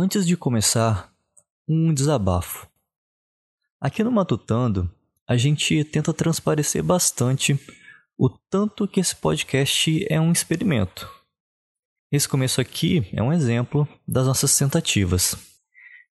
[0.00, 1.12] Antes de começar,
[1.68, 2.68] um desabafo.
[3.80, 4.88] Aqui no Matutando,
[5.26, 7.58] a gente tenta transparecer bastante
[8.16, 11.10] o tanto que esse podcast é um experimento.
[12.12, 15.34] Esse começo aqui é um exemplo das nossas tentativas.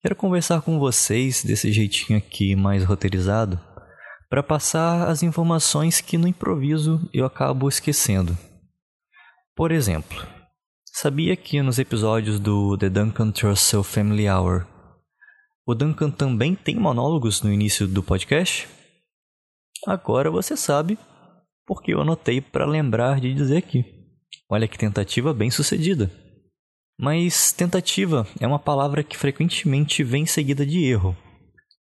[0.00, 3.60] Quero conversar com vocês desse jeitinho aqui mais roteirizado
[4.30, 8.38] para passar as informações que no improviso eu acabo esquecendo.
[9.56, 10.24] Por exemplo,
[10.93, 14.66] sabia que nos episódios do The Duncan Trussell Family Hour,
[15.66, 18.68] o Duncan também tem monólogos no início do podcast?
[19.87, 20.98] Agora você sabe,
[21.66, 23.84] porque eu anotei para lembrar de dizer aqui.
[24.51, 26.12] Olha que tentativa bem sucedida.
[27.01, 31.16] Mas tentativa é uma palavra que frequentemente vem seguida de erro.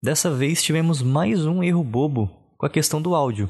[0.03, 3.49] Dessa vez tivemos mais um erro bobo com a questão do áudio.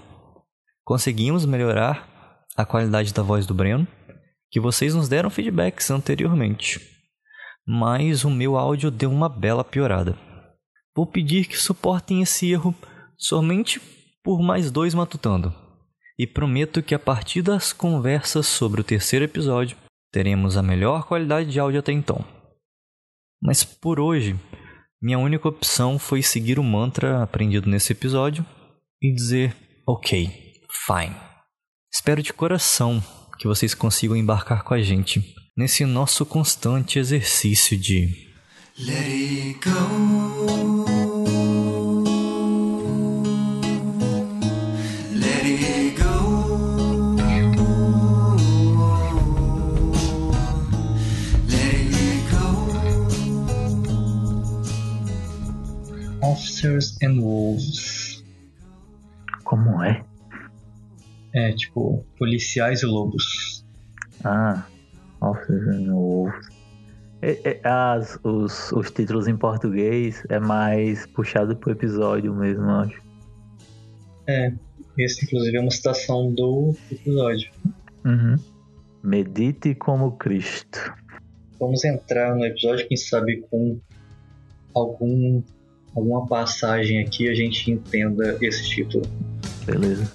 [0.85, 3.88] Conseguimos melhorar a qualidade da voz do Breno,
[4.49, 6.79] que vocês nos deram feedbacks anteriormente.
[7.65, 10.17] Mas o meu áudio deu uma bela piorada.
[10.95, 12.73] Vou pedir que suportem esse erro
[13.17, 13.80] somente
[14.23, 15.53] por mais dois matutando.
[16.17, 19.77] E prometo que a partir das conversas sobre o terceiro episódio,
[20.11, 22.25] teremos a melhor qualidade de áudio até então.
[23.41, 24.35] Mas por hoje,
[25.02, 28.44] minha única opção foi seguir o mantra aprendido nesse episódio
[29.02, 30.27] e dizer ok,
[30.88, 31.16] fine.
[31.94, 33.02] Espero de coração
[33.38, 38.27] que vocês consigam embarcar com a gente nesse nosso constante exercício de
[38.79, 41.07] Let it go.
[56.22, 58.23] Officers and Wolves.
[59.44, 60.06] Como é?
[61.38, 63.63] É, tipo, policiais e lobos.
[64.23, 64.66] Ah,
[65.21, 66.47] and Wolves.
[67.21, 72.71] É, é, as, os, os títulos em português é mais puxado pro episódio mesmo, eu
[72.71, 73.02] acho.
[74.27, 74.52] É,
[74.97, 77.51] esse inclusive é uma citação do episódio.
[78.03, 78.35] Uhum.
[79.03, 80.91] Medite como Cristo.
[81.59, 83.79] Vamos entrar no episódio, quem sabe com
[84.73, 85.44] algum
[85.95, 89.03] alguma passagem aqui a gente entenda esse título.
[89.67, 90.12] Beleza.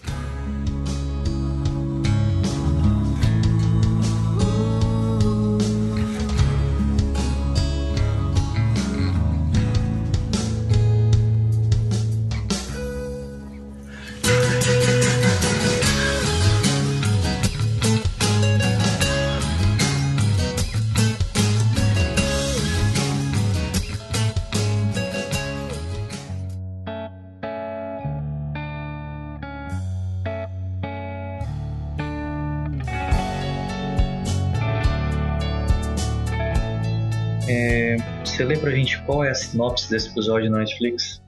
[38.42, 41.22] Você lê pra gente qual é a sinopse desse episódio na Netflix?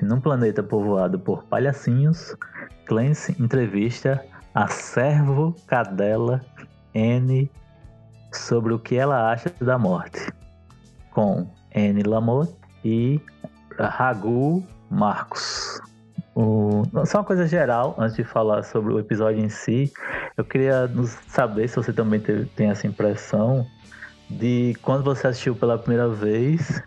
[0.00, 2.34] Num planeta povoado por palhacinhos,
[2.86, 4.24] Clancy entrevista
[4.54, 6.40] a servo cadela
[6.94, 7.50] N
[8.32, 10.32] sobre o que ela acha da morte,
[11.10, 13.20] com N Lamotte e
[13.78, 15.82] Ragu Marcos.
[16.34, 16.82] O...
[17.04, 19.92] Só uma coisa geral, antes de falar sobre o episódio em si,
[20.34, 20.90] eu queria
[21.28, 23.66] saber se você também teve- tem essa impressão
[24.30, 26.82] de quando você assistiu pela primeira vez,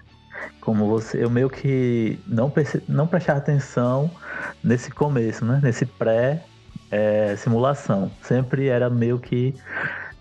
[0.61, 4.09] como você, eu meio que não, perce, não prestar atenção
[4.63, 5.59] nesse começo, né?
[5.61, 6.43] Nesse pré
[6.89, 8.09] é, simulação.
[8.21, 9.53] Sempre era meio que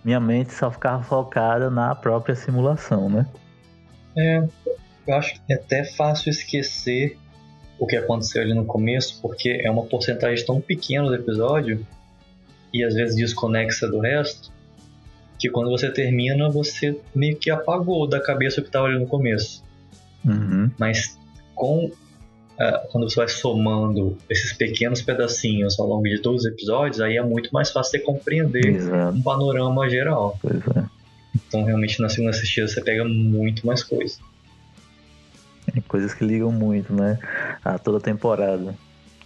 [0.03, 3.25] minha mente só ficava focada na própria simulação, né?
[4.15, 4.43] É,
[5.07, 7.17] eu acho que é até fácil esquecer
[7.79, 11.85] o que aconteceu ali no começo, porque é uma porcentagem tão pequena do episódio
[12.73, 14.51] e às vezes desconexa do resto,
[15.43, 19.05] que quando você termina, você meio que apagou da cabeça o que estava ali no
[19.05, 19.61] começo.
[20.23, 20.71] Uhum.
[20.79, 21.19] Mas
[21.53, 21.91] com
[22.57, 27.17] ah, quando você vai somando esses pequenos pedacinhos ao longo de todos os episódios, aí
[27.17, 30.39] é muito mais fácil você compreender Exato, um panorama geral.
[30.45, 30.83] é.
[31.35, 34.17] Então, realmente, na segunda assistida, você pega muito mais coisa.
[35.75, 37.19] É Coisas que ligam muito, né?
[37.65, 38.73] A toda temporada.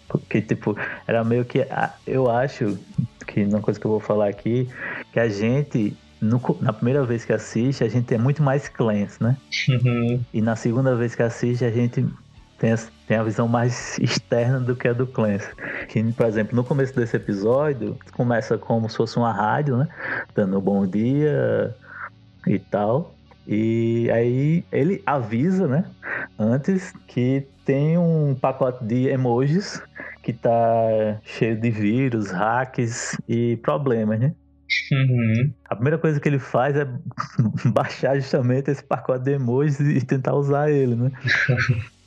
[0.07, 0.75] Porque, tipo,
[1.05, 1.59] era meio que.
[2.07, 2.75] Eu acho
[3.27, 4.67] que uma coisa que eu vou falar aqui,
[5.11, 9.21] que a gente, no na primeira vez que assiste, a gente é muito mais Clancy,
[9.21, 9.37] né?
[9.69, 10.21] Uhum.
[10.33, 12.05] E na segunda vez que assiste, a gente
[12.57, 15.47] tem, as- tem a visão mais externa do que a do Clancy.
[15.89, 19.87] Que, por exemplo, no começo desse episódio, começa como se fosse uma rádio, né?
[20.35, 21.75] Dando bom dia
[22.47, 23.13] e tal.
[23.47, 25.85] E aí ele avisa, né?
[26.37, 29.81] Antes que tem um pacote de emojis
[30.23, 30.51] que tá
[31.23, 34.33] cheio de vírus, hacks e problemas, né?
[34.91, 35.53] Uhum.
[35.69, 36.85] A primeira coisa que ele faz é
[37.71, 41.11] baixar justamente esse pacote de emojis e tentar usar ele, né?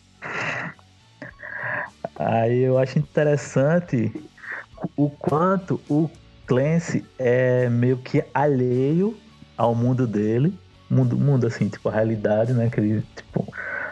[2.17, 4.13] Aí eu acho interessante
[4.97, 6.11] o quanto o
[6.47, 9.17] Clancy é meio que alheio
[9.57, 10.53] ao mundo dele,
[10.91, 12.69] mundo, mundo assim, tipo a realidade, né?
[12.69, 13.47] Que ele, tipo,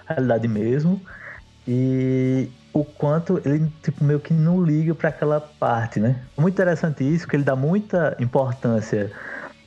[0.06, 1.00] a realidade mesmo.
[1.66, 6.22] E o quanto ele tipo meio que não liga para aquela parte, né?
[6.36, 9.10] Muito interessante isso, que ele dá muita importância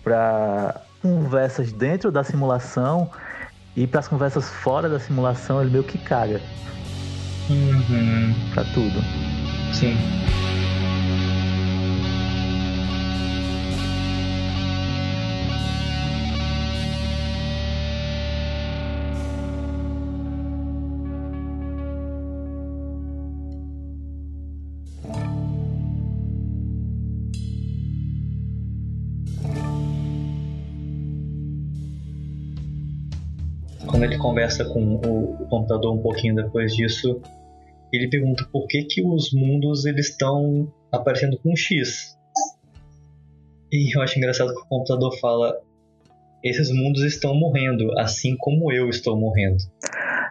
[0.03, 3.09] para conversas dentro da simulação
[3.75, 6.39] e para as conversas fora da simulação ele meio que caga.
[7.49, 8.33] Uhum.
[8.53, 9.01] Pra tudo.
[9.73, 9.97] Sim.
[34.21, 37.21] Conversa com o computador um pouquinho depois disso,
[37.91, 42.17] ele pergunta por que, que os mundos eles estão aparecendo com um X.
[43.71, 45.59] E eu acho engraçado que o computador fala:
[46.43, 49.57] esses mundos estão morrendo, assim como eu estou morrendo.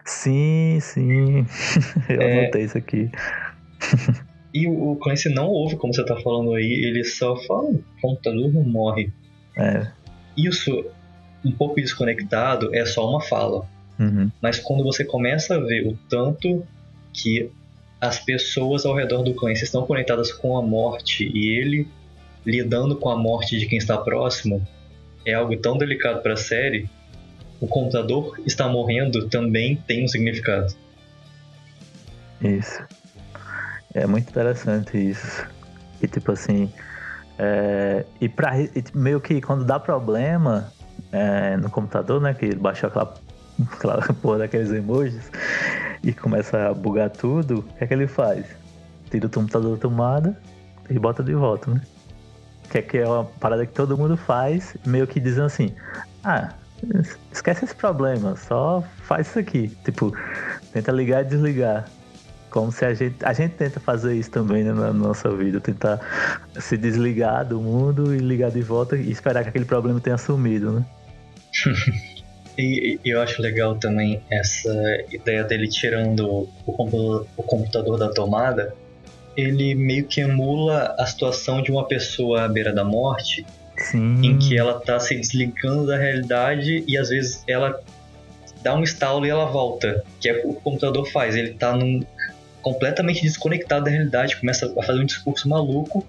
[0.05, 1.45] Sim, sim.
[2.09, 2.41] Eu É.
[2.41, 3.09] anotei isso aqui.
[4.53, 8.51] E o Clancy não ouve, como você tá falando aí, ele só fala: o computador
[8.51, 9.09] não morre.
[9.57, 9.87] É.
[10.35, 10.85] Isso,
[11.45, 13.65] um pouco desconectado, é só uma fala.
[14.01, 14.31] Uhum.
[14.41, 16.65] Mas quando você começa a ver o tanto
[17.13, 17.51] que
[17.99, 21.87] as pessoas ao redor do Clancy estão conectadas com a morte e ele
[22.43, 24.65] lidando com a morte de quem está próximo
[25.23, 26.89] é algo tão delicado para a série,
[27.59, 30.73] o computador está morrendo também tem um significado.
[32.41, 32.83] Isso.
[33.93, 35.45] É muito interessante isso.
[36.01, 36.73] E tipo assim.
[37.37, 40.73] é, e pra, e, meio que quando dá problema
[41.11, 42.33] é, no computador, né?
[42.33, 43.13] Que ele baixou aquela,
[43.73, 45.31] aquela porra daqueles emojis
[46.03, 48.45] e começa a bugar tudo, o que é que ele faz?
[49.09, 50.39] Tira o computador da tomada
[50.89, 51.81] e bota de volta, né?
[52.69, 55.73] Que é, que é uma parada que todo mundo faz, meio que dizendo assim,
[56.23, 56.53] ah,
[57.31, 59.67] esquece esse problema, só faz isso aqui.
[59.83, 60.15] Tipo,
[60.73, 61.85] tenta ligar e desligar.
[62.49, 63.15] Como se a gente.
[63.23, 66.01] A gente tenta fazer isso também né, na nossa vida, tentar
[66.59, 70.71] se desligar do mundo e ligar de volta e esperar que aquele problema tenha sumido,
[70.71, 70.85] né?
[72.61, 74.71] E, e eu acho legal também essa
[75.11, 78.73] ideia dele tirando o computador, o computador da tomada.
[79.35, 83.45] Ele meio que emula a situação de uma pessoa à beira da morte
[83.77, 84.21] Sim.
[84.23, 87.79] em que ela tá se desligando da realidade e às vezes ela
[88.61, 91.35] dá um estalo e ela volta, que é o que o computador faz.
[91.35, 92.01] Ele tá num,
[92.61, 96.05] completamente desconectado da realidade, começa a fazer um discurso maluco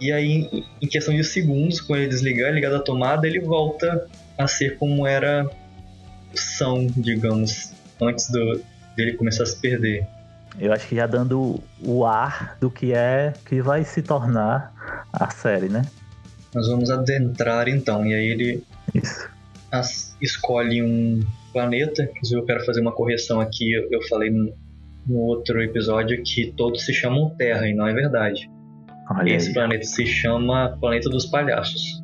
[0.00, 0.48] e aí
[0.82, 4.06] em- questão de segundos, com ele desligar ligar da tomada, ele volta
[4.38, 5.48] a ser como era
[6.34, 8.60] são, digamos, antes do,
[8.96, 10.06] dele começar a se perder.
[10.58, 14.72] Eu acho que já dando o ar do que é que vai se tornar
[15.12, 15.82] a série, né?
[16.54, 18.64] Nós vamos adentrar então, e aí ele
[19.70, 21.20] as- escolhe um
[21.52, 22.04] planeta.
[22.04, 23.70] Inclusive, eu quero fazer uma correção aqui.
[23.72, 24.52] Eu, eu falei no,
[25.06, 28.50] no outro episódio que todos se chamam Terra, e não é verdade.
[29.10, 29.54] Olha Esse aí.
[29.54, 32.02] planeta se chama Planeta dos Palhaços.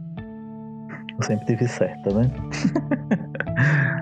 [1.16, 2.10] Eu sempre tive certo, tá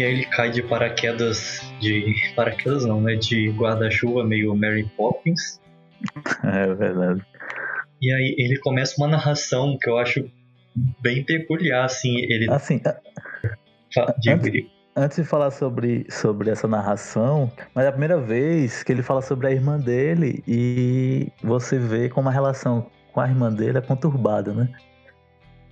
[0.00, 1.60] E aí ele cai de paraquedas.
[1.78, 2.14] De.
[2.34, 3.16] Paraquedas não, né?
[3.16, 5.60] De guarda-chuva, meio Mary Poppins.
[6.42, 7.20] É verdade.
[8.00, 10.26] E aí ele começa uma narração que eu acho
[11.02, 12.16] bem peculiar, assim.
[12.16, 12.50] Ele.
[12.50, 12.96] Assim, a-
[14.18, 14.64] digo, antes-
[14.96, 19.20] antes de falar sobre, sobre essa narração, mas é a primeira vez que ele fala
[19.20, 23.82] sobre a irmã dele e você vê como a relação com a irmã dele é
[23.82, 24.70] conturbada, né?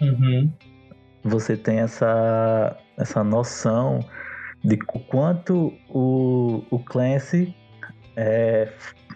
[0.03, 0.53] Uhum.
[1.25, 4.01] Você tem essa, essa noção
[4.63, 7.55] de quanto o, o Clancy
[8.17, 8.69] é,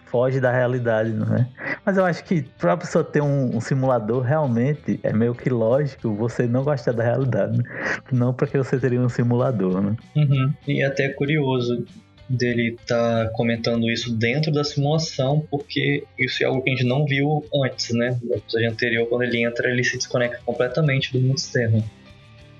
[0.05, 1.47] foge da realidade, não é?
[1.85, 6.13] Mas eu acho que pra pessoa ter um, um simulador, realmente é meio que lógico
[6.13, 7.63] você não gostar da realidade, né?
[8.11, 9.95] Não porque você teria um simulador, né?
[10.15, 10.53] Uhum.
[10.67, 11.85] E até é curioso
[12.29, 17.05] dele tá comentando isso dentro da simulação, porque isso é algo que a gente não
[17.05, 18.17] viu antes, né?
[18.23, 21.83] No episódio anterior, quando ele entra, ele se desconecta completamente do mundo externo.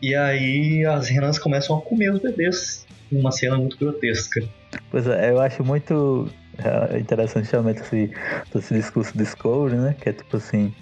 [0.04, 4.44] E aí as renas começam a comer os bebês, uma cena muito grotesca.
[4.92, 8.12] Pois é, eu acho muito é, interessante realmente esse,
[8.54, 9.96] esse discurso Discovery, né?
[9.98, 10.76] Que é tipo assim,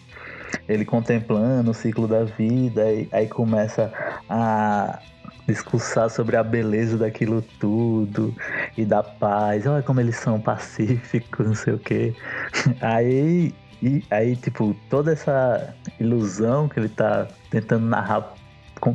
[0.68, 3.94] ele contemplando o ciclo da vida, e aí começa
[4.28, 5.00] a
[5.48, 8.34] discursar sobre a beleza daquilo tudo
[8.76, 9.68] e da paz.
[9.68, 12.16] Olha como eles são pacíficos, não sei o que.
[12.82, 18.36] Aí, e, aí, tipo, toda essa ilusão que ele tá tentando narrar,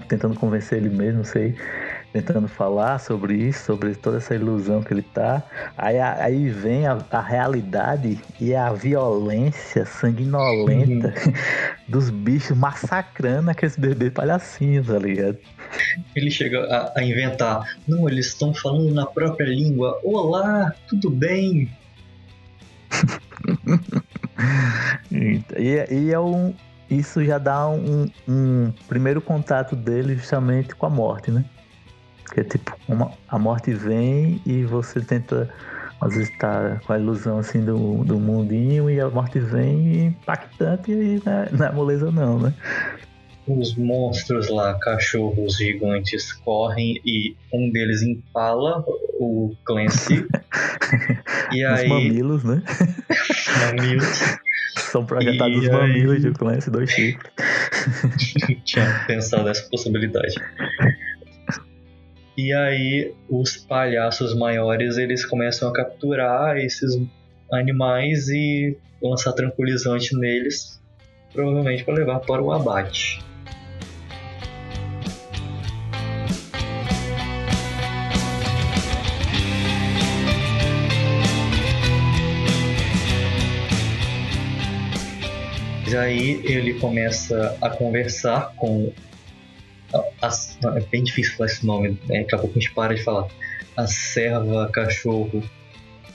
[0.08, 1.54] tentando convencer ele mesmo, sei,
[2.12, 5.42] tentando falar sobre isso, sobre toda essa ilusão que ele tá.
[5.76, 11.32] Aí, aí vem a, a realidade e a violência sanguinolenta uhum.
[11.88, 15.38] dos bichos massacrando aqueles bebês palhacinhos, tá ligado?
[16.14, 17.76] Ele chega a, a inventar.
[17.86, 20.00] Não, eles estão falando na própria língua.
[20.02, 21.70] Olá, tudo bem?
[25.10, 25.42] e,
[25.90, 26.54] e é um,
[26.90, 31.44] isso já dá um, um, primeiro contato dele justamente com a morte, né?
[32.32, 35.48] Que é tipo, uma, a morte vem e você tenta,
[36.00, 40.92] às vezes, tá com a ilusão assim do, do mundinho e a morte vem impactante
[40.92, 42.54] e não é, não é moleza não, né?
[43.46, 48.84] Os monstros lá, cachorros gigantes, correm e um deles empala
[49.20, 50.26] o Clancy.
[51.52, 51.88] e os aí...
[51.88, 52.62] mamilos, né?
[53.76, 54.36] mamilos.
[54.76, 57.32] São projetados os mamilos de Clancy, dois chifres.
[58.64, 60.34] Tinha pensado nessa possibilidade.
[62.36, 67.00] E aí os palhaços maiores eles começam a capturar esses
[67.50, 70.80] animais e lançar tranquilizante neles,
[71.32, 73.24] provavelmente para levar para o abate.
[85.96, 88.92] E aí ele começa a conversar com
[89.94, 92.20] é bem difícil falar esse nome, né?
[92.20, 93.28] daqui a pouco a gente para de falar.
[93.78, 95.42] A serva cachorro,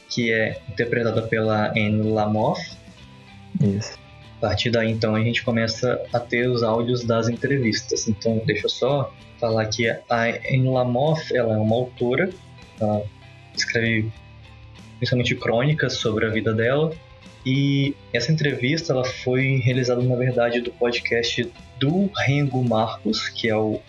[0.07, 2.77] que é interpretada pela Anne Lamoth.
[3.59, 3.97] Isso.
[4.37, 8.07] A partir daí, então, a gente começa a ter os áudios das entrevistas.
[8.07, 12.29] Então, deixa eu só falar que a Anne Lamoth, ela é uma autora,
[12.79, 13.03] ela
[13.57, 14.11] escreve
[14.99, 16.93] principalmente crônicas sobre a vida dela.
[17.45, 23.55] E essa entrevista ela foi realizada, na verdade, do podcast do Rengo Marcos, que é
[23.55, 23.79] o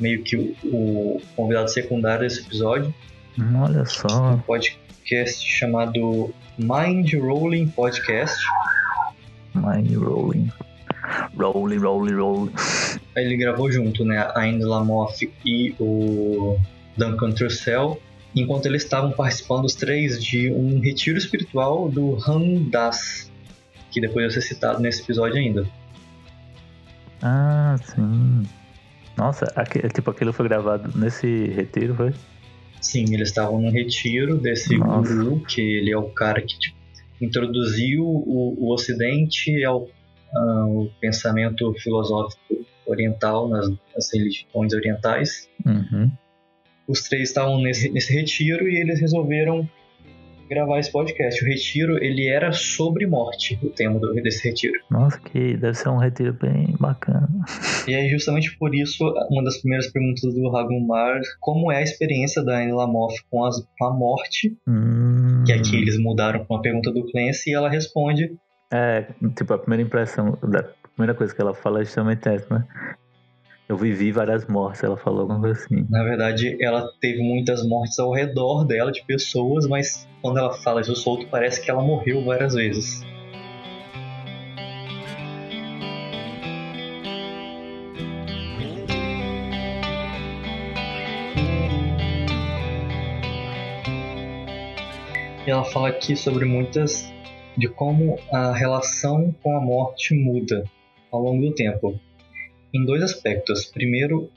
[0.00, 2.92] meio que o, o convidado secundário desse episódio.
[3.38, 4.32] Hum, olha só.
[4.32, 8.42] Um podcast chamado Mind Rolling Podcast.
[9.54, 10.50] Mind Rolling.
[11.36, 12.52] Rolling, rolling, rolling.
[13.14, 14.18] Ele gravou junto, né?
[14.18, 16.58] A Anne Lamoth e o
[16.96, 18.00] Duncan Trussell,
[18.34, 22.16] enquanto eles estavam participando os três de um retiro espiritual do
[22.70, 23.30] Das,
[23.90, 25.66] que depois vai ser citado nesse episódio ainda.
[27.22, 28.42] Ah, sim.
[29.16, 32.12] Nossa, aqui, tipo, aquilo foi gravado nesse retiro, foi?
[32.80, 35.14] Sim, eles estavam num retiro desse Nossa.
[35.14, 36.76] guru, que ele é o cara que tipo,
[37.20, 39.88] introduziu o, o Ocidente ao,
[40.34, 45.48] ao, pensamento filosófico oriental nas, nas religiões orientais.
[45.64, 46.10] Uhum.
[46.88, 49.68] Os três estavam nesse, nesse retiro e eles resolveram
[50.52, 51.42] gravar esse podcast.
[51.42, 54.78] O retiro, ele era sobre morte, o tema do, desse retiro.
[54.90, 57.28] Nossa, que deve ser um retiro bem bacana.
[57.88, 62.44] E é justamente por isso, uma das primeiras perguntas do Ragumar, como é a experiência
[62.44, 64.54] da Anne Lamoff com, as, com a morte?
[64.68, 65.42] Hum.
[65.46, 68.36] Que aqui eles mudaram com a pergunta do Clancy e ela responde...
[68.70, 70.62] É, tipo, a primeira impressão, da
[70.94, 72.66] primeira coisa que ela fala é justamente essa, né?
[73.68, 75.86] Eu vivi várias mortes, ela falou alguma coisa assim.
[75.88, 80.80] Na verdade, ela teve muitas mortes ao redor dela, de pessoas, mas quando ela fala
[80.80, 83.02] isso solto, parece que ela morreu várias vezes.
[95.46, 97.10] E ela fala aqui sobre muitas
[97.56, 100.64] de como a relação com a morte muda
[101.10, 101.98] ao longo do tempo
[102.72, 103.66] em dois aspectos.
[103.66, 104.30] Primeiro,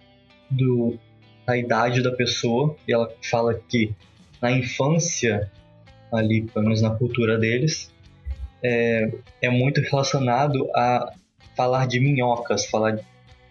[0.50, 0.98] do,
[1.46, 3.94] da idade da pessoa, e ela fala que
[4.42, 5.50] na infância,
[6.12, 7.92] ali, pelo menos na cultura deles,
[8.64, 9.12] é,
[9.42, 11.12] é muito relacionado a
[11.56, 13.04] falar de minhocas, falar de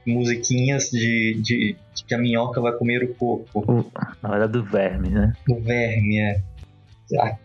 [0.06, 3.90] musiquinhas de, de, de, que a minhoca vai comer o corpo.
[4.22, 5.32] Na hora do verme, né?
[5.48, 6.42] Do verme, é.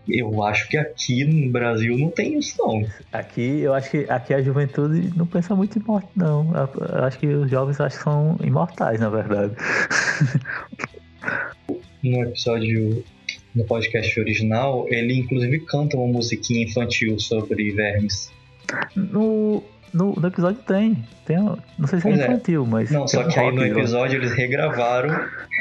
[0.07, 2.85] Eu acho que aqui no Brasil não tem isso, não.
[3.11, 6.51] Aqui, eu acho que aqui a juventude não pensa muito em morte, não.
[6.53, 9.53] Eu acho que os jovens acho que são imortais, na verdade.
[12.01, 13.03] No episódio
[13.53, 18.31] no podcast original, ele inclusive canta uma musiquinha infantil sobre vermes.
[18.95, 19.63] No,
[19.93, 21.03] no, no episódio tem.
[21.25, 21.37] tem.
[21.37, 22.15] Não sei se é é.
[22.15, 22.91] infantil, mas.
[22.91, 25.09] Não, só um que aí no episódio eles regravaram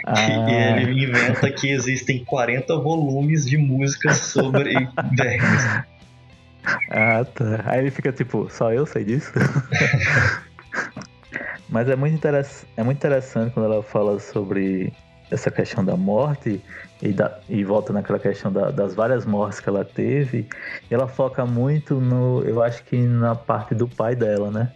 [0.07, 4.75] Ah, e ele inventa que existem 40 volumes de músicas sobre
[5.17, 5.63] vermes.
[6.91, 7.65] Ah, tá.
[7.67, 9.33] Aí ele fica tipo, só eu sei disso?
[11.69, 12.27] Mas é muito,
[12.77, 14.93] é muito interessante quando ela fala sobre
[15.31, 16.61] essa questão da morte
[17.03, 17.39] e, da...
[17.49, 20.47] e volta naquela questão da- das várias mortes que ela teve.
[20.91, 24.73] Ela foca muito no, eu acho que na parte do pai dela, né?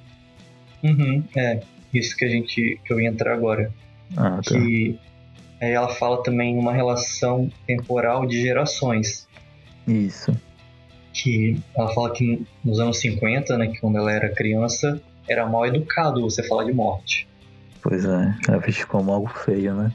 [0.82, 1.60] Uhum, é,
[1.92, 3.72] isso que a gente que eu ia entrar agora.
[4.16, 4.42] Ah, tá.
[4.42, 4.98] Que
[5.60, 9.28] aí ela fala também uma relação temporal de gerações.
[9.86, 10.36] Isso.
[11.12, 15.66] Que ela fala que nos anos 50, né, que quando ela era criança, era mal
[15.66, 17.28] educado você falar de morte.
[17.82, 19.92] Pois é, ela visto como algo feio, né?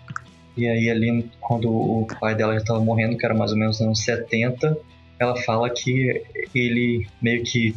[0.58, 3.80] E aí ali, quando o pai dela já estava morrendo, que era mais ou menos
[3.80, 4.78] nos anos 70,
[5.20, 6.24] ela fala que
[6.54, 7.76] ele meio que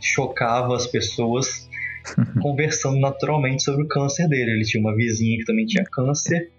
[0.00, 1.68] chocava as pessoas
[2.40, 4.52] conversando naturalmente sobre o câncer dele.
[4.52, 6.50] Ele tinha uma vizinha que também tinha câncer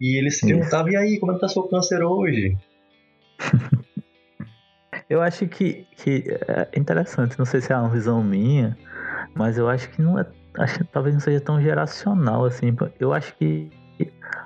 [0.00, 2.56] e ele se perguntava, e aí, como é que tá seu câncer hoje?
[5.08, 8.76] Eu acho que, que é interessante, não sei se é uma visão minha,
[9.34, 10.26] mas eu acho que não é.
[10.58, 12.76] Acho, que talvez não seja tão geracional assim.
[13.00, 13.70] Eu acho que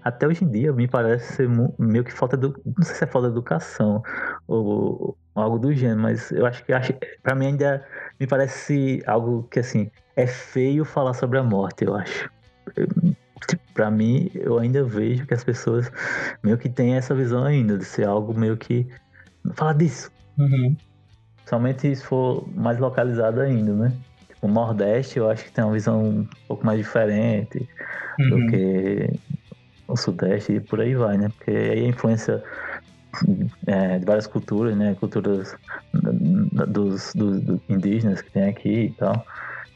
[0.05, 1.49] até hoje em dia me parece ser
[1.79, 2.61] meio que falta do.
[2.65, 4.03] Não sei se é falta de educação
[4.47, 7.85] ou, ou algo do gênero, mas eu acho que acho, pra mim ainda
[8.19, 12.31] me parece algo que assim, é feio falar sobre a morte, eu acho.
[12.77, 12.87] Eu-
[13.49, 15.91] tipo, Pra mim, eu ainda vejo que as pessoas
[16.43, 18.87] meio que têm essa visão ainda, de ser algo meio que.
[19.45, 20.13] Não fala disso.
[20.39, 20.77] Uhum.
[21.47, 23.93] Somente se for mais localizado ainda, né?
[24.29, 27.69] Tipo, o Nordeste eu acho que tem uma visão um pouco mais diferente
[28.29, 28.47] do Uhum.
[28.47, 29.11] que
[29.93, 31.29] o Sudeste e por aí vai, né?
[31.37, 32.43] Porque aí a influência
[33.67, 34.95] é, de várias culturas, né?
[34.99, 35.55] Culturas
[36.69, 39.27] dos, dos- dos indígenas que tem aqui e tal.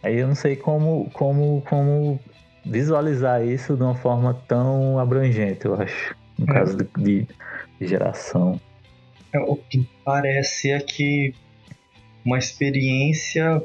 [0.03, 2.21] Aí eu não sei como, como, como
[2.65, 6.15] visualizar isso de uma forma tão abrangente, eu acho.
[6.39, 6.53] No É.
[6.53, 7.29] caso de, de-
[7.81, 8.61] geração.
[9.33, 11.35] É, O que parece é que
[12.25, 13.63] uma experiência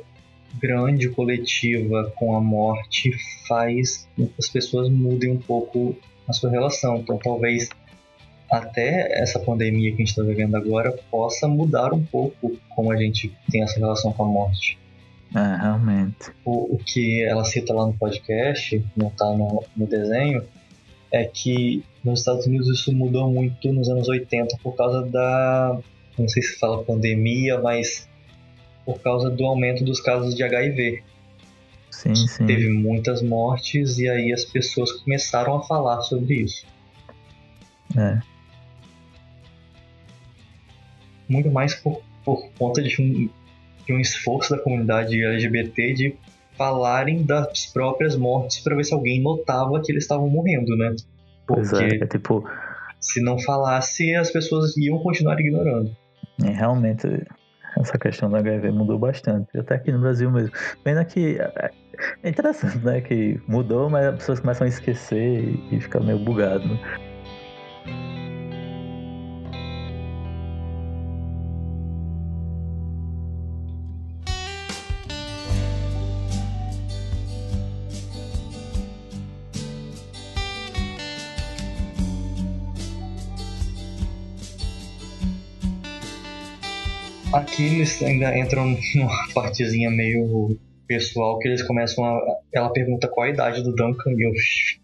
[0.60, 3.10] grande, coletiva com a morte
[3.48, 5.96] faz com que as pessoas mudem um pouco
[6.32, 6.98] a sua relação.
[6.98, 7.70] Então, talvez
[8.50, 12.98] até essa pandemia que a gente está vivendo agora possa mudar um pouco como a
[12.98, 14.78] gente tem essa relação com a morte.
[15.34, 16.32] É, realmente.
[16.44, 20.44] O, o que ela cita lá no podcast, não está no, no desenho,
[21.12, 25.80] é que nos Estados Unidos isso mudou muito nos anos 80 por causa da.
[26.18, 28.10] Não sei se fala pandemia, mas
[28.86, 31.04] por causa do aumento dos casos de HIV.
[31.92, 32.46] Sim, sim.
[32.46, 36.66] Teve muitas mortes e aí as pessoas começaram a falar sobre isso.
[37.98, 38.20] É.
[41.28, 43.30] Muito mais por, por conta de um,
[43.86, 46.16] de um esforço da comunidade LGBT de
[46.58, 50.96] falarem das próprias mortes para ver se alguém notava que eles estavam morrendo, né?
[50.96, 51.04] É,
[51.46, 52.48] Porque é tipo,
[53.00, 55.96] se não falasse, as pessoas iam continuar ignorando.
[56.44, 57.08] é, realmente
[57.78, 60.52] essa questão do HIV mudou bastante, até aqui no Brasil mesmo.
[60.84, 61.72] Pena que é
[62.24, 63.02] é interessante, né?
[63.02, 66.68] Que mudou, mas as pessoas começam a esquecer e, e fica meio bugado.
[66.68, 67.11] Né?
[87.52, 92.38] Aqui eles ainda entram numa partezinha meio pessoal que eles começam a.
[92.54, 94.32] Ela pergunta qual a idade do Duncan e eu.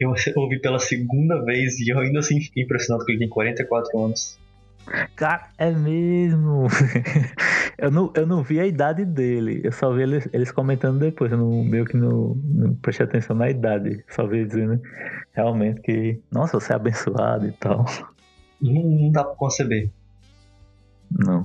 [0.00, 3.98] Eu ouvi pela segunda vez e eu ainda assim fiquei impressionado que ele tem 44
[3.98, 4.38] anos.
[5.16, 6.68] Cara, é mesmo!
[7.76, 11.32] eu, não, eu não vi a idade dele, eu só vi eles, eles comentando depois,
[11.32, 14.80] eu não, meio que não, não prestei atenção na idade, só vi dizendo
[15.32, 17.84] realmente que, nossa, você é abençoado e tal.
[18.62, 19.90] Não, não dá pra conceber.
[21.10, 21.44] Não.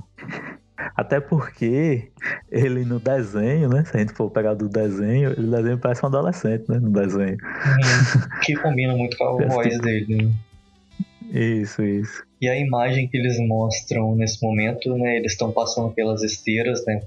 [0.96, 2.10] Até porque
[2.50, 3.84] ele no desenho, né?
[3.84, 6.78] Se a gente for pegar do desenho, ele desenho parece um adolescente, né?
[6.78, 7.36] No desenho.
[8.44, 10.16] que combina muito com a Parece voz que- dele.
[10.24, 10.32] Né?
[11.32, 12.22] Isso, isso.
[12.40, 15.16] E a imagem que eles mostram nesse momento, né?
[15.16, 17.00] Eles estão passando pelas esteiras, né?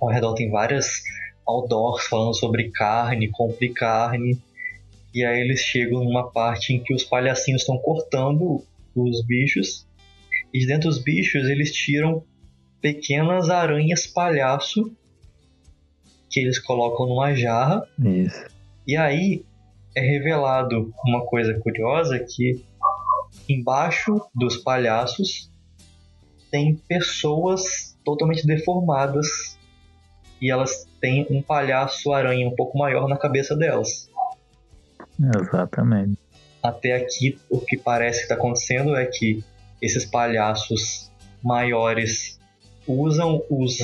[0.00, 1.02] Ao redor tem várias
[1.46, 4.38] outdoors falando sobre carne, compre carne.
[5.14, 8.62] E aí eles chegam numa parte em que os palhacinhos estão cortando
[8.94, 9.86] os bichos.
[10.52, 12.24] E de dentro dos bichos eles tiram
[12.80, 14.92] pequenas aranhas palhaço
[16.30, 17.86] que eles colocam numa jarra.
[17.98, 18.44] Isso.
[18.86, 19.44] E aí
[19.94, 22.64] é revelado uma coisa curiosa que
[23.48, 25.50] embaixo dos palhaços
[26.50, 29.58] tem pessoas totalmente deformadas
[30.40, 34.08] e elas têm um palhaço aranha um pouco maior na cabeça delas.
[35.18, 36.18] Exatamente.
[36.62, 39.44] Até aqui, o que parece que está acontecendo é que
[39.80, 41.10] esses palhaços
[41.42, 42.37] maiores
[42.88, 43.78] usam os,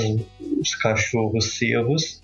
[0.61, 2.23] os cachorros cervos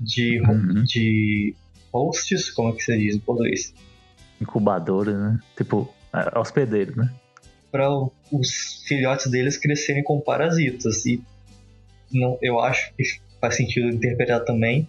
[0.00, 0.84] de, Uhum.
[0.84, 1.54] de
[1.92, 3.74] hosts, como é que se diz em português?
[4.40, 5.38] Incubadores, né?
[5.56, 7.12] Tipo, é, hospedeiro, né?
[7.70, 7.88] Para
[8.30, 11.04] os filhotes deles crescerem como parasitas.
[11.06, 11.20] E
[12.12, 13.02] não, eu acho que
[13.40, 14.88] faz sentido interpretar também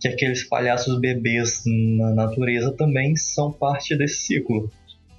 [0.00, 4.70] que aqueles palhaços bebês na natureza também são parte desse ciclo.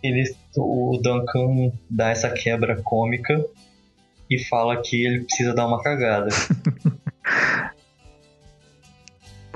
[0.04, 0.24] Ele,
[0.56, 3.44] o Duncan dá essa quebra cômica
[4.30, 6.30] e fala que ele precisa dar uma cagada.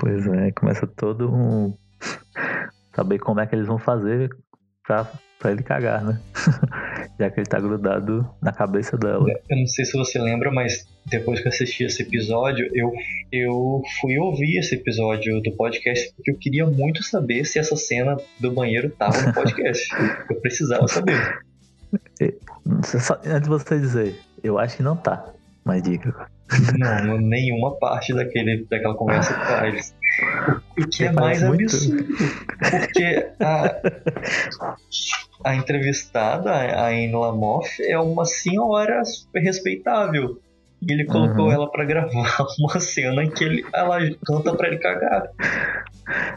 [0.00, 1.74] Pois é, começa todo um.
[2.96, 4.30] Saber como é que eles vão fazer
[4.82, 5.06] pra,
[5.38, 6.18] pra ele cagar, né?
[7.20, 9.26] Já que ele tá grudado na cabeça dela.
[9.48, 12.90] Eu não sei se você lembra, mas depois que eu assisti esse episódio, eu,
[13.30, 18.16] eu fui ouvir esse episódio do podcast porque eu queria muito saber se essa cena
[18.40, 19.86] do banheiro tava no podcast.
[20.30, 21.40] eu precisava saber.
[22.66, 25.24] Antes de você dizer, eu acho que não tá.
[25.64, 26.14] Mas diga.
[26.78, 29.66] Não, nenhuma parte daquele, daquela conversa tá.
[29.68, 29.94] Eles-
[30.78, 31.62] O que é mais muito.
[31.64, 32.04] absurdo.
[32.58, 33.80] Porque a,
[35.44, 40.40] a entrevistada, a Anne Lamoff, é uma senhora super respeitável.
[40.82, 41.52] E ele colocou Uhum.
[41.52, 45.28] ela pra gravar uma cena em que ele, ela canta pra ele cagar.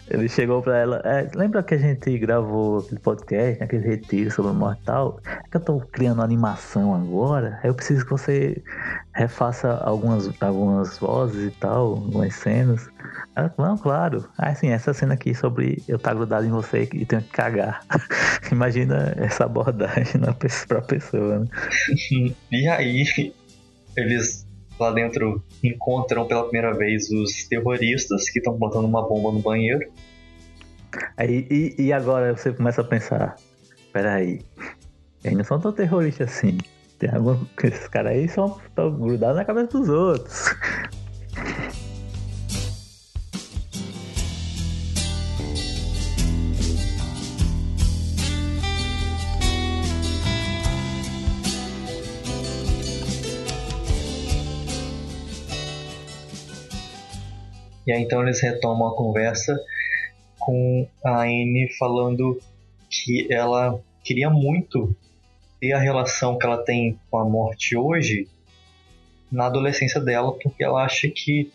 [0.09, 1.01] Ele chegou pra ela.
[1.05, 5.19] é, lembra que a gente gravou aquele podcast, aquele retiro sobre o mortal?
[5.25, 7.59] É que eu tô criando animação agora.
[7.63, 8.61] aí Eu preciso que você
[9.13, 12.89] refaça algumas, algumas vozes e tal, algumas cenas.
[13.35, 14.29] Ela não, claro.
[14.37, 17.83] Ah, sim, essa cena aqui sobre eu estar grudado em você e tenho que cagar.
[18.51, 21.47] Imagina essa abordagem na, pra pessoa, né?
[22.51, 23.33] E aí,
[23.97, 24.45] eles
[24.83, 29.89] lá dentro encontram pela primeira vez os terroristas que estão botando uma bomba no banheiro.
[31.17, 33.35] Aí, e, e agora você começa a pensar:
[33.91, 34.41] peraí,
[35.23, 36.57] eles não são tão terroristas assim.
[36.99, 40.45] Tem algum, esses caras aí são grudados na cabeça dos outros.
[57.85, 59.57] E aí então eles retomam a conversa
[60.39, 62.39] com a Anne falando
[62.89, 64.95] que ela queria muito
[65.59, 68.27] ter a relação que ela tem com a morte hoje
[69.31, 71.51] na adolescência dela, porque ela acha que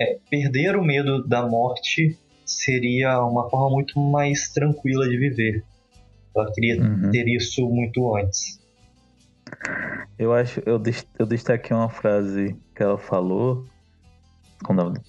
[0.00, 5.64] é, perder o medo da morte seria uma forma muito mais tranquila de viver.
[6.34, 7.10] Ela queria Uhum.
[7.10, 8.60] ter isso muito antes.
[10.18, 10.82] Eu acho, eu,
[11.18, 13.64] eu destaquei uma frase que ela falou,
[14.66, 15.00] quando,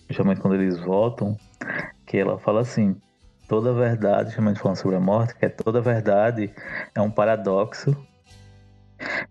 [0.42, 1.36] quando eles voltam,
[2.06, 2.96] que ela fala assim:
[3.48, 6.54] toda verdade, justamente falando sobre a morte, que é toda verdade
[6.94, 7.96] é um paradoxo.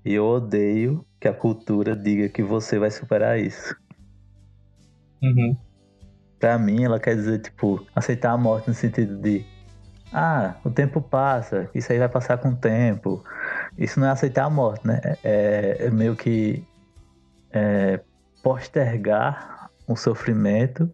[0.04, 3.74] E eu odeio que a cultura diga que você vai superar isso.
[5.22, 5.56] Uhum.
[6.38, 9.44] Pra mim, ela quer dizer, tipo, aceitar a morte no sentido de
[10.12, 13.24] ah, o tempo passa, isso aí vai passar com o tempo.
[13.76, 15.00] Isso não é aceitar a morte, né?
[15.24, 16.64] É, é meio que
[17.50, 18.00] é,
[18.42, 19.55] postergar
[19.86, 20.90] o sofrimento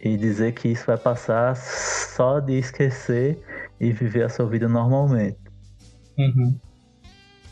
[0.00, 3.38] e dizer que isso vai passar só de esquecer
[3.80, 5.38] e viver a sua vida normalmente.
[6.16, 6.58] Uhum.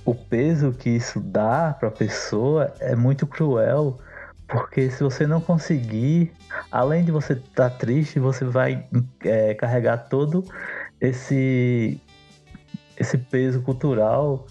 [0.04, 3.98] O peso que isso dá pra pessoa é muito cruel,
[4.46, 6.32] porque se você não conseguir,
[6.70, 8.86] além de você estar triste, você vai
[9.24, 10.44] é, carregar todo
[11.00, 12.00] esse
[12.98, 14.46] esse peso cultural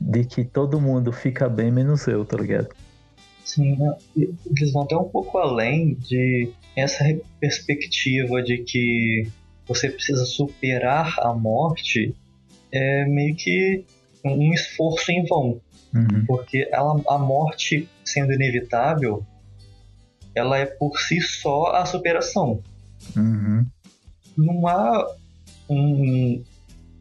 [0.00, 2.68] de que todo mundo fica bem menos eu, tá ligado?
[3.48, 3.96] Sim, né?
[4.14, 7.02] Eles vão até um pouco além de essa
[7.40, 9.26] perspectiva de que
[9.66, 12.14] você precisa superar a morte
[12.70, 13.84] é meio que
[14.22, 15.60] um esforço em vão,
[15.94, 16.26] Uhum.
[16.26, 19.24] porque ela, a morte sendo inevitável,
[20.34, 22.60] ela é por si só a superação.
[23.16, 23.64] Uhum.
[24.36, 25.06] Não há
[25.70, 26.42] um-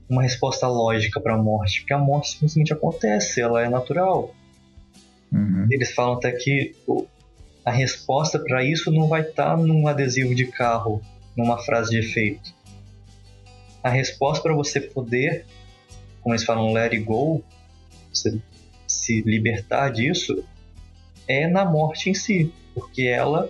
[0.10, 4.34] uma resposta lógica para a morte, porque a morte simplesmente acontece, ela é natural.
[5.32, 5.68] Uhum.
[5.70, 6.76] Eles falam até que
[7.66, 11.02] a resposta para isso não vai estar num adesivo de carro,
[11.36, 12.54] numa frase de efeito.
[13.84, 15.46] A resposta para você poder,
[16.22, 17.44] como eles falam, let it go,
[18.12, 18.40] você
[18.88, 20.44] se libertar disso,
[21.28, 23.50] é na morte em si, porque ela,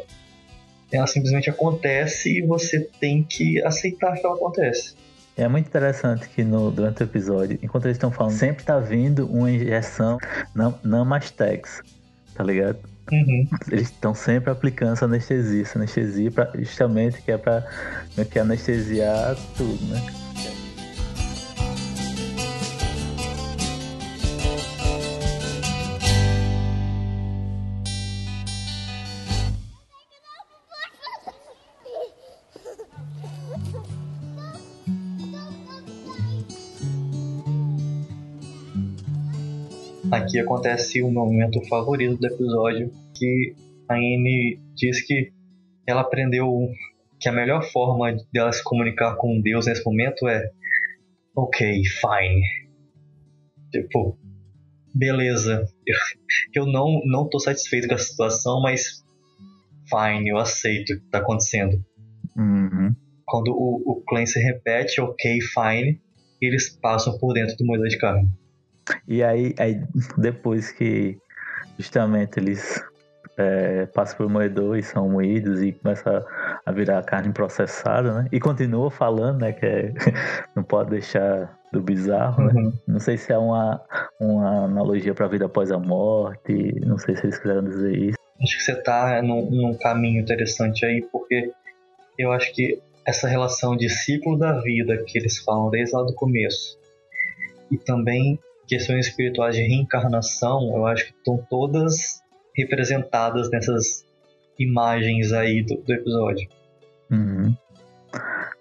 [0.91, 4.95] ela simplesmente acontece e você tem que aceitar que ela acontece.
[5.37, 9.27] É muito interessante que no, durante o episódio, enquanto eles estão falando, sempre tá vindo
[9.27, 10.17] uma injeção
[10.83, 11.81] Namastex,
[12.33, 12.79] tá ligado?
[13.11, 13.47] Uhum.
[13.71, 17.63] Eles estão sempre aplicando essa anestesia, essa anestesia pra, justamente que é pra
[18.31, 20.26] que anestesiar tudo, né?
[40.27, 43.55] Aqui acontece o momento favorito do episódio, que
[43.87, 45.31] a Anne diz que
[45.87, 46.69] ela aprendeu
[47.17, 50.51] que a melhor forma dela se comunicar com Deus nesse momento é
[51.33, 52.43] ok, fine.
[53.71, 54.17] Tipo,
[54.93, 55.65] beleza.
[56.53, 59.05] Eu, não, não tô satisfeito com a situação, mas
[59.89, 61.81] fine, eu aceito o que tá acontecendo.
[62.35, 62.93] Uhum.
[63.25, 66.01] Quando o, o Clancy repete ok, fine,
[66.41, 68.29] eles passam por dentro do moedor de carne.
[69.07, 69.81] E aí, aí
[70.17, 71.17] depois que
[71.77, 72.83] justamente eles
[73.37, 76.25] é, passam por moedor e são moídos e começa
[76.65, 78.29] a virar carne processada, né?
[78.31, 79.53] E continua falando, né?
[79.53, 79.93] Que é,
[80.55, 82.53] não pode deixar do bizarro, né?
[82.55, 82.73] Uhum.
[82.87, 83.81] Não sei se é uma,
[84.19, 88.17] uma analogia para a vida após a morte, não sei se eles quiseram dizer isso.
[88.41, 91.51] Acho que você tá num, num caminho interessante aí, porque
[92.17, 96.13] eu acho que essa relação de ciclo da vida que eles falam desde lá do
[96.13, 96.77] começo
[97.71, 102.21] e também questões espirituais de reencarnação, eu acho que estão todas
[102.55, 104.05] representadas nessas
[104.59, 106.47] imagens aí do, do episódio.
[107.11, 107.55] Uhum.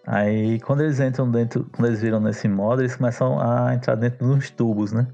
[0.06, 4.26] Aí quando eles entram dentro, quando eles viram nesse modo, eles começam a entrar dentro
[4.26, 5.08] dos tubos, né?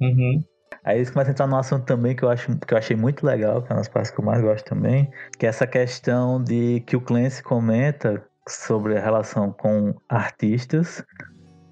[0.00, 0.42] Uhum.
[0.84, 3.24] Aí eles começam a entrar num assunto também que eu, acho, que eu achei muito
[3.24, 6.42] legal, que é uma das partes que eu mais gosto também, que é essa questão
[6.42, 11.04] de que o Clancy comenta sobre a relação com artistas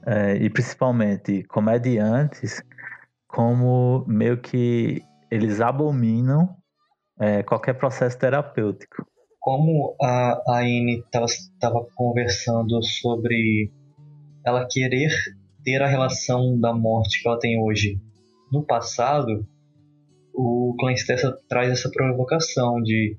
[0.07, 2.63] é, e principalmente comediantes,
[3.27, 6.57] como meio que eles abominam
[7.19, 9.07] é, qualquer processo terapêutico.
[9.39, 13.71] Como a, a estava conversando sobre
[14.45, 15.11] ela querer
[15.65, 18.01] ter a relação da morte que ela tem hoje
[18.51, 19.47] no passado,
[20.35, 21.07] o Clancy
[21.49, 23.17] traz essa provocação de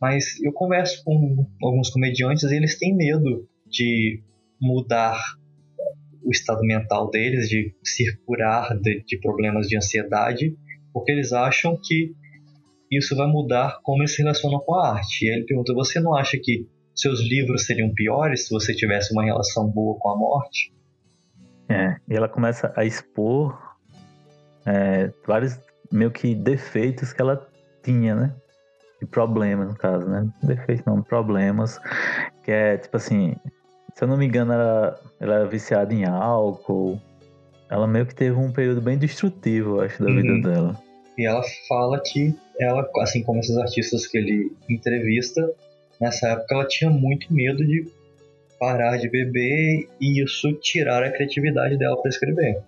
[0.00, 4.22] mas eu converso com alguns comediantes e eles têm medo de
[4.58, 5.20] mudar
[6.22, 10.56] o estado mental deles, de se curar de, de problemas de ansiedade,
[10.92, 12.12] porque eles acham que
[12.90, 15.24] isso vai mudar como eles se relacionam com a arte.
[15.24, 19.12] E aí ele pergunta: você não acha que seus livros seriam piores se você tivesse
[19.12, 20.72] uma relação boa com a morte?
[21.68, 23.56] É, e ela começa a expor
[24.66, 25.58] é, vários
[25.90, 27.48] meio que defeitos que ela
[27.82, 28.34] tinha, né?
[29.00, 30.28] De problemas, no caso, né?
[30.42, 31.78] Defeitos não, problemas.
[32.42, 33.36] Que é tipo assim,
[33.94, 37.00] se eu não me engano, ela, ela era viciada em álcool.
[37.68, 40.16] Ela meio que teve um período bem destrutivo, eu acho, da Uhum.
[40.16, 40.80] vida dela.
[41.16, 45.52] E ela fala que ela, assim como esses artistas que ele entrevista,
[46.00, 47.86] nessa época ela tinha muito medo de
[48.58, 52.60] parar de beber e isso tirar a criatividade dela para escrever.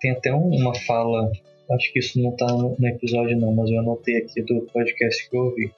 [0.00, 1.30] Tem até um- uma fala,
[1.72, 5.28] acho que isso não tá no no episódio não, mas eu anotei aqui do podcast
[5.28, 5.72] que eu ouvi,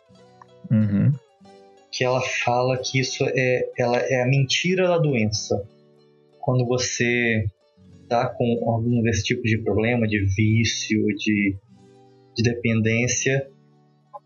[0.70, 1.12] Uhum.
[1.98, 5.61] Que ela fala que isso é, ela é a mentira da doença.
[6.40, 7.44] Quando você
[8.08, 11.56] tá com algum desse tipo de problema, de vício, de,
[12.37, 13.50] de dependência,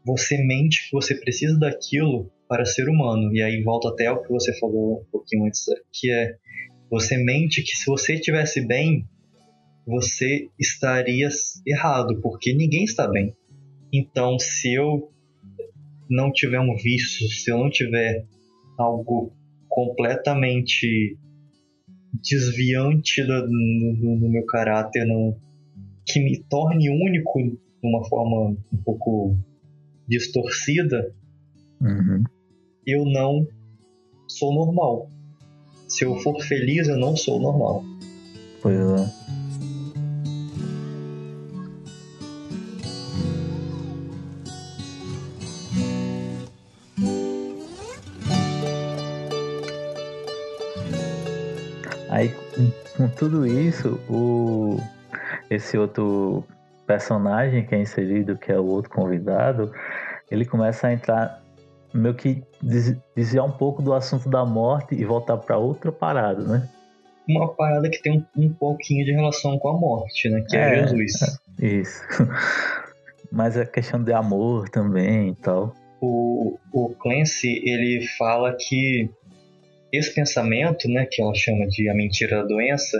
[0.04, 3.34] você mente que você precisa daquilo para ser humano.
[3.34, 6.36] E aí volta até o que você falou um pouquinho antes, que é
[6.90, 9.06] você mente que se você estivesse bem,
[9.86, 11.30] você estaria
[11.66, 13.34] errado, porque ninguém está bem.
[13.90, 15.11] Então, se eu
[16.12, 18.24] não tiver um vício, se eu não tiver
[18.78, 19.32] algo
[19.68, 21.16] completamente
[22.22, 25.36] desviante do, no, no meu caráter, no,
[26.06, 29.36] que me torne único de uma forma um pouco
[30.06, 31.12] distorcida,
[31.80, 32.22] Uhum.
[32.86, 33.44] eu não
[34.28, 35.08] sou normal.
[35.88, 37.84] Se eu for feliz, eu não sou normal.
[38.62, 39.41] Pois é.
[53.72, 54.78] Isso, o,
[55.50, 56.44] esse outro
[56.86, 59.72] personagem que é inserido, que é o outro convidado,
[60.30, 61.42] ele começa a entrar
[61.94, 66.42] meio que des- desviar um pouco do assunto da morte e voltar para outra parada,
[66.42, 66.68] né?
[67.28, 70.44] Uma parada que tem um, um pouquinho de relação com a morte, né?
[70.48, 71.12] Que é, É, Jesus.
[71.60, 72.02] Isso.
[73.30, 75.74] Mas a questão de amor também e tal.
[76.00, 79.08] O, o Clancy, ele fala que
[79.92, 82.98] esse pensamento, né, que ela chama de a mentira da doença,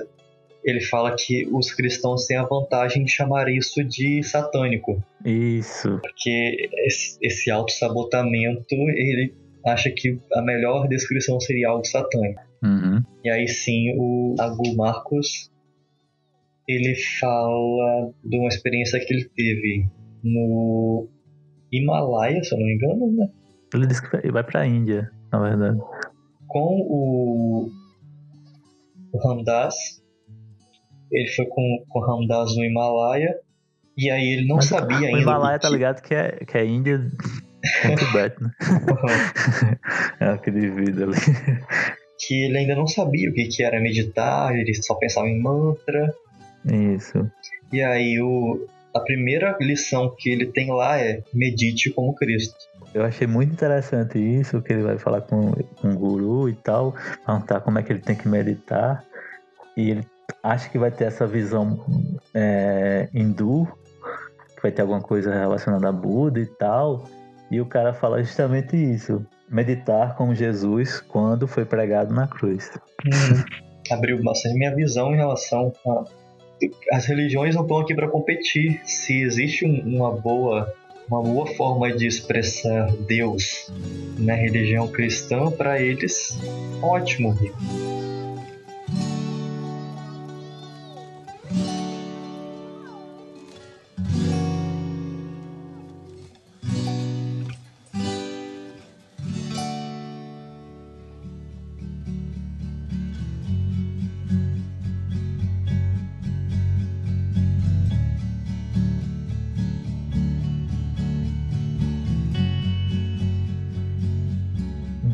[0.65, 5.03] ele fala que os cristãos têm a vantagem de chamar isso de satânico.
[5.25, 5.99] Isso.
[6.01, 9.35] Porque esse, esse auto-sabotamento, ele
[9.67, 12.43] acha que a melhor descrição seria algo satânico.
[12.63, 13.03] Uhum.
[13.25, 15.51] E aí sim, o Agu Marcos,
[16.69, 19.89] ele fala de uma experiência que ele teve
[20.23, 21.09] no
[21.73, 23.29] Himalaia, se eu não me engano, né?
[23.75, 25.79] Ele disse que vai pra Índia, na verdade.
[26.47, 27.71] Com o,
[29.13, 30.02] o Ramdas,
[31.13, 33.37] ele foi com, com o Ramdas no Himalaia,
[33.97, 35.21] e aí ele não Mas sabia o ainda.
[35.21, 36.99] Himalaia o tá que- ligado que é, que é Índia
[37.83, 38.51] com Tibete, né?
[40.21, 41.17] é aquele vídeo ali.
[42.19, 46.13] que ele ainda não sabia o que, que era meditar, ele só pensava em mantra.
[46.97, 47.31] Isso.
[47.73, 52.55] E aí o, a primeira lição que ele tem lá é medite como Cristo.
[52.95, 56.95] Eu achei muito interessante isso, que ele vai falar com, com o guru e tal,
[57.27, 59.03] perguntar como é que ele tem que meditar.
[59.77, 60.05] E ele
[60.43, 61.79] acha que vai ter essa visão
[62.35, 63.69] é, hindu,
[64.57, 67.09] que vai ter alguma coisa relacionada a Buda e tal.
[67.51, 72.71] E o cara fala justamente isso: meditar como Jesus quando foi pregado na cruz.
[73.91, 76.05] Abriu bastante minha visão em relação a.
[76.93, 78.81] As religiões não estão aqui para competir.
[78.85, 80.73] Se existe um- uma boa
[81.09, 83.71] uma boa forma de expressar Deus
[84.19, 86.39] na religião cristã, para eles,
[86.81, 87.37] ótimo.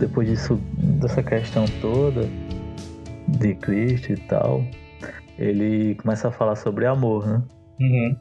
[0.09, 0.57] Depois disso,
[1.01, 2.23] dessa questão toda
[3.29, 4.65] de Cristo e tal,
[5.39, 7.43] ele começa a falar sobre amor, né?
[7.79, 8.17] Uhum.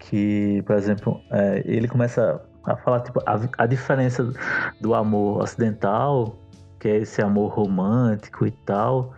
[0.00, 4.32] que, por exemplo, é, ele começa a falar tipo, a, a diferença
[4.80, 6.36] do amor ocidental,
[6.80, 9.14] que é esse amor romântico e tal,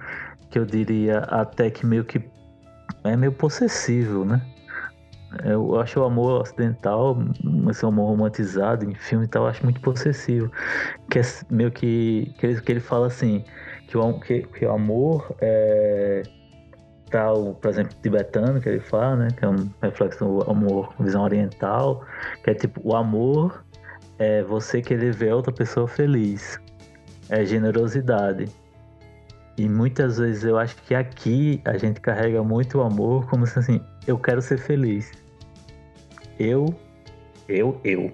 [0.50, 2.22] que eu diria até que meio que
[3.04, 4.40] é meio possessivo, né?
[5.44, 7.16] Eu acho o amor ocidental,
[7.70, 10.50] esse amor romantizado em filme e tal, eu acho muito possessivo.
[11.10, 12.34] Que é meio que.
[12.38, 13.44] Que ele, que ele fala assim,
[13.88, 16.22] que o, que, que o amor é
[17.10, 19.28] tal, por exemplo, tibetano, que ele fala, né?
[19.36, 22.04] Que é um reflexo do amor visão oriental,
[22.42, 23.62] que é tipo, o amor
[24.18, 26.58] é você querer ver outra pessoa feliz.
[27.28, 28.46] É generosidade.
[29.58, 33.58] E muitas vezes eu acho que aqui a gente carrega muito o amor como se
[33.58, 35.12] assim, eu quero ser feliz.
[36.42, 36.74] Eu,
[37.48, 38.10] eu, eu.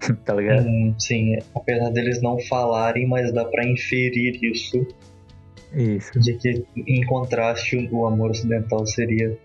[0.24, 0.64] tá ligado?
[0.64, 4.86] Hum, sim, apesar deles não falarem, mas dá para inferir isso
[5.72, 6.20] Isso.
[6.20, 9.36] de que, em contraste, o amor ocidental seria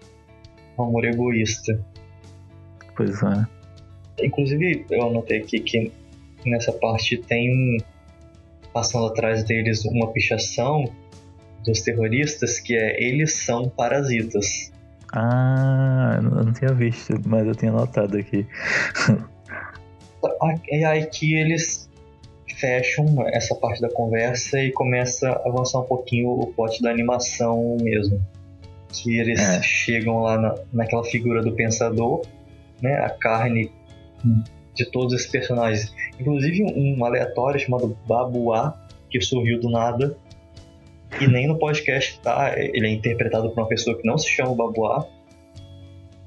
[0.77, 1.83] um amor egoísta.
[2.95, 3.47] Pois é.
[4.23, 5.91] Inclusive, eu anotei aqui que
[6.45, 7.77] nessa parte tem.
[8.71, 10.85] Passando atrás deles uma pichação
[11.65, 14.71] dos terroristas que é eles são parasitas.
[15.13, 18.45] Ah, eu não tinha visto, mas eu tinha notado aqui.
[20.69, 21.89] E aí que eles
[22.57, 27.77] fecham essa parte da conversa e começa a avançar um pouquinho o plot da animação
[27.81, 28.19] mesmo.
[28.91, 29.61] Que eles É.
[29.61, 32.21] chegam lá na, naquela figura do pensador,
[32.81, 32.95] né?
[32.99, 33.71] A carne
[34.73, 35.93] de todos esses personagens.
[36.19, 38.73] Inclusive um aleatório chamado Babuá,
[39.09, 40.17] que surgiu do nada.
[41.19, 42.53] E nem no podcast tá.
[42.57, 45.05] Ele é interpretado por uma pessoa que não se chama Babuá.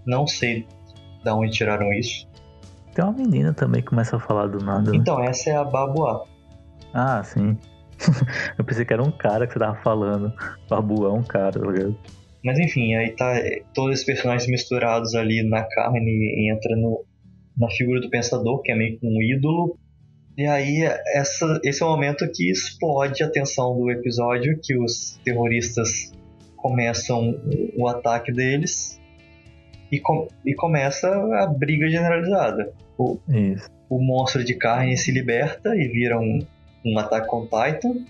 [0.06, 0.66] Não sei
[1.22, 2.26] de onde tiraram isso.
[2.94, 4.90] Tem uma menina também que começa a falar do nada.
[4.90, 4.96] né?
[4.96, 6.24] Então, essa é a Babuá.
[6.92, 7.56] Ah, sim.
[8.58, 10.32] eu pensei que era um cara que você tava falando.
[10.68, 11.96] Babu é um cara, tá ligado?
[12.44, 17.04] Mas enfim, aí tá é, todos esses personagens misturados ali na carne e entra no,
[17.56, 19.78] na figura do pensador, que é meio que um ídolo.
[20.36, 20.82] E aí
[21.14, 26.12] essa, esse é o momento que explode a tensão do episódio, que os terroristas
[26.56, 27.40] começam
[27.76, 29.00] o, ataque deles
[29.90, 32.72] e, com, e começa a briga generalizada.
[32.96, 33.68] O, Isso.
[33.88, 36.40] o monstro de carne se liberta e vira um,
[36.84, 38.04] um ataque com Titan.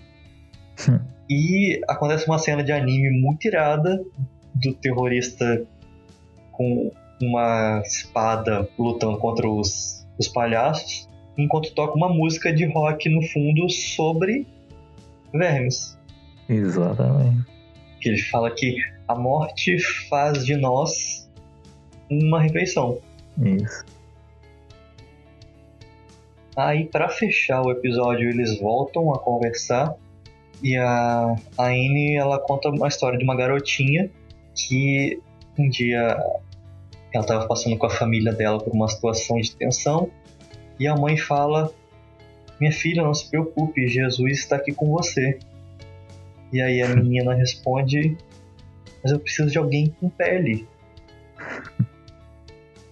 [1.29, 4.03] e acontece uma cena de anime muito irada
[4.53, 5.65] do terrorista
[6.51, 6.91] com
[7.21, 11.07] uma espada lutando contra os, os palhaços,
[11.37, 14.45] enquanto toca uma música de rock no fundo sobre
[15.33, 15.97] vermes.
[16.47, 17.45] Exatamente.
[17.99, 18.75] Que ele fala que
[19.07, 19.77] a morte
[20.09, 21.29] faz de nós
[22.09, 22.99] uma refeição.
[23.37, 23.85] Isso.
[26.55, 29.95] Aí, para fechar o episódio, eles voltam a conversar
[30.61, 34.11] E a, a Anne, ela conta uma história de uma garotinha
[34.53, 35.19] que
[35.57, 36.17] um dia
[37.13, 40.09] ela estava passando com a família dela por uma situação de tensão
[40.81, 41.71] e a mãe fala:
[42.59, 45.37] Minha filha, não se preocupe, Jesus está aqui com você.
[46.51, 48.17] E aí a menina responde:
[49.03, 50.67] Mas eu preciso de alguém com pele.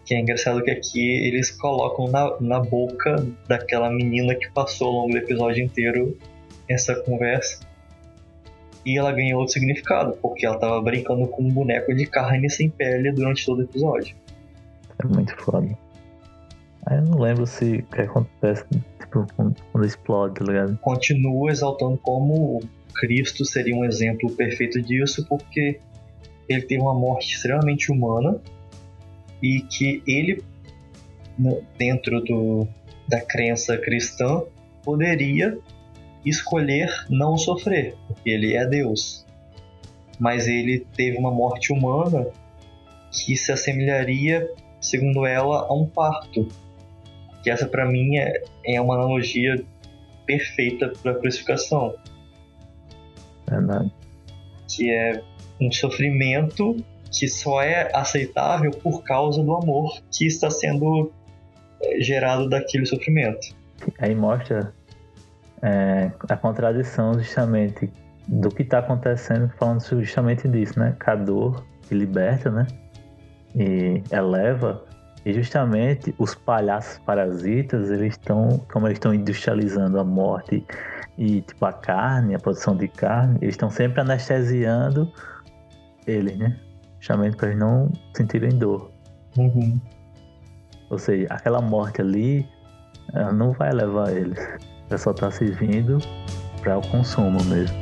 [0.05, 4.93] Que é engraçado que aqui eles colocam na, na boca daquela menina que passou ao
[4.93, 6.15] longo do episódio inteiro
[6.69, 7.67] essa conversa.
[8.85, 12.69] E ela ganhou outro significado, porque ela tava brincando com um boneco de carne sem
[12.69, 14.15] pele durante todo o episódio.
[15.03, 15.88] É muito foda.
[16.89, 18.65] Aí eu não lembro se o que acontece
[18.99, 19.25] tipo,
[19.71, 20.77] quando explode, tá ligado?
[20.79, 22.61] Continua exaltando como
[22.95, 25.79] Cristo seria um exemplo perfeito disso, porque
[26.47, 28.41] ele teve uma morte extremamente humana
[29.41, 30.43] e que ele,
[31.77, 32.67] dentro do,
[33.07, 34.41] da crença cristã,
[34.83, 35.57] poderia
[36.25, 39.23] escolher não sofrer, porque ele é Deus.
[40.19, 42.27] Mas ele teve uma morte humana
[43.11, 46.47] que se assemelharia, segundo ela, a um parto.
[47.43, 49.63] Que essa para mim é, é uma analogia
[50.25, 51.95] perfeita para a crucificação.
[53.49, 53.91] Verdade.
[54.67, 55.21] Que é
[55.59, 56.77] um sofrimento
[57.11, 61.11] que só é aceitável por causa do amor que está sendo
[61.81, 63.55] é, gerado daquele sofrimento.
[63.99, 64.73] Aí mostra
[65.61, 67.91] é, a contradição justamente
[68.27, 70.95] do que está acontecendo, falando justamente disso, né?
[71.03, 72.67] Que a dor que liberta, né?
[73.55, 74.85] E eleva.
[75.25, 80.65] E justamente os palhaços parasitas, eles estão, como eles estão industrializando a morte
[81.17, 85.11] e tipo a carne, a produção de carne, eles estão sempre anestesiando
[86.07, 86.57] eles, né?
[86.99, 88.91] Justamente para eles não sentirem dor.
[89.37, 89.79] Uhum.
[90.89, 92.47] Ou seja, aquela morte ali,
[93.13, 94.39] ela não vai levar eles.
[94.89, 95.99] Ela só está servindo
[96.61, 97.77] para o consumo mesmo.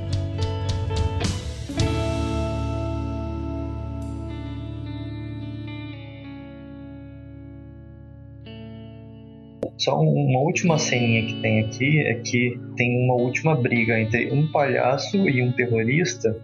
[9.88, 14.52] Só uma última ceninha que tem aqui é que tem uma última briga entre um
[14.52, 16.38] palhaço e um terrorista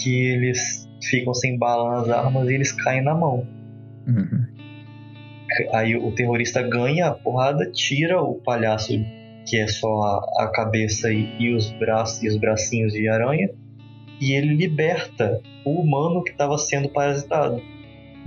[0.00, 3.44] que eles ficam sem bala nas armas e eles caem na mão.
[4.06, 4.46] Uhum.
[5.72, 8.92] Aí o terrorista ganha a porrada, tira o palhaço
[9.44, 13.50] que é só a, a cabeça e, e, os braços e os bracinhos de aranha,
[14.20, 17.60] e ele liberta o humano que estava sendo parasitado.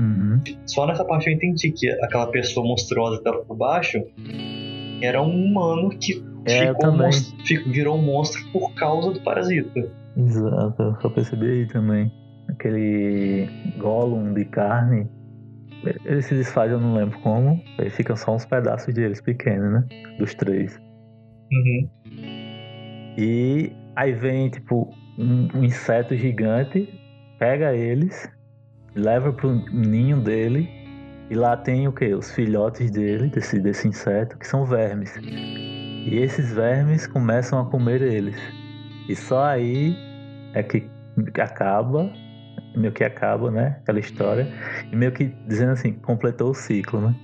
[0.02, 0.42] Uhum.
[0.66, 4.04] Só nessa parte eu entendi que aquela pessoa monstruosa que estava por baixo
[5.00, 7.38] era um humano que é, ficou monstro,
[7.72, 9.88] virou um monstro por causa do parasita.
[10.18, 12.12] Exato, eu só percebi aí também.
[12.50, 13.48] Aquele
[13.78, 15.08] Gollum de carne,
[16.04, 19.86] ele se desfaz, eu não lembro como, aí ficam só uns pedaços deles pequenos, né?
[20.18, 20.80] Dos três.
[21.52, 21.90] Uhum.
[23.18, 26.90] E aí vem, tipo, um, um, inseto gigante,
[27.38, 28.30] pega eles,
[28.96, 30.70] leva pro ninho dele,
[31.30, 32.14] e lá tem o que?
[32.14, 35.14] Os filhotes dele, desse, desse inseto, que são vermes.
[35.18, 38.36] E esses vermes começam a comer eles.
[39.08, 39.96] E só aí
[40.54, 40.90] é que
[41.40, 42.12] acaba,
[42.76, 43.78] meio que acaba, né?
[43.82, 44.52] Aquela história.
[44.92, 47.16] E meio que dizendo assim, completou o ciclo, né?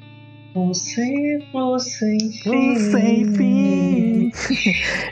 [0.55, 2.49] Um ciclo sem fim.
[2.49, 4.31] Um sem fim.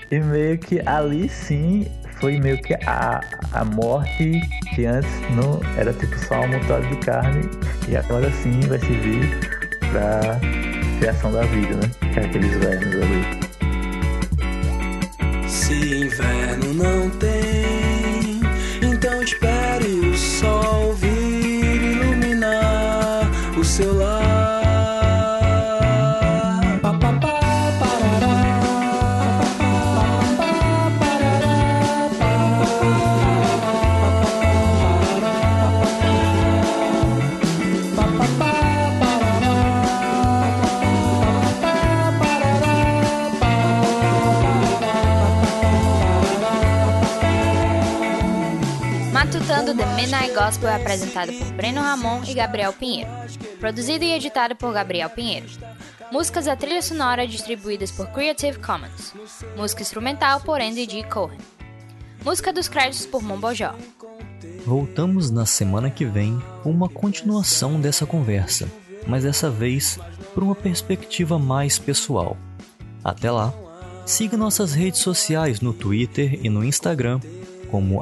[0.10, 1.86] e meio que ali sim
[2.26, 3.21] foi meio que a,
[3.53, 4.41] a morte
[4.73, 7.47] que antes não era tipo só um montado de carne.
[7.88, 9.39] E agora sim vai servir
[9.91, 10.39] pra
[10.97, 11.91] criação da vida, né?
[12.11, 13.23] Que é aqueles vermes ali.
[15.47, 15.73] Se
[16.03, 17.45] inverno não tem,
[50.46, 53.10] Gospel é apresentado por Breno Ramon e Gabriel Pinheiro.
[53.60, 55.48] Produzido e editado por Gabriel Pinheiro.
[56.12, 59.16] Músicas da trilha sonora distribuídas por Creative Commons.
[59.58, 61.02] Música instrumental por Andy G.
[61.06, 61.39] Cohen.
[62.24, 63.74] Música dos créditos por Mombojó.
[64.64, 68.72] Voltamos na semana que vem com uma continuação dessa conversa,
[69.08, 69.98] mas dessa vez
[70.36, 72.38] por uma perspectiva mais pessoal.
[73.04, 73.52] Até lá,
[74.06, 77.20] siga nossas redes sociais no Twitter e no Instagram
[77.66, 78.01] como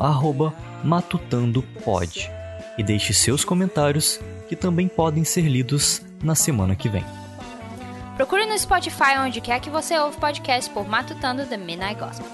[0.83, 2.31] matutandopod
[2.77, 7.05] e deixe seus comentários que também podem ser lidos na semana que vem.
[8.15, 12.27] Procure no Spotify onde quer que você ouve podcast por Matutando The Midnight Gospel.